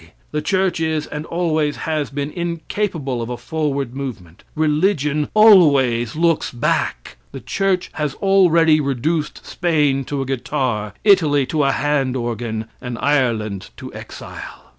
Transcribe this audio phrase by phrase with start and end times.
[0.31, 4.43] The church is and always has been, incapable of a forward movement.
[4.55, 7.17] Religion always looks back.
[7.33, 12.97] The church has already reduced Spain to a guitar, Italy to a hand organ, and
[12.99, 14.63] Ireland to exile.